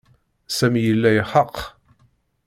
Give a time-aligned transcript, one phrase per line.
[0.57, 1.55] Sami yella ixaq.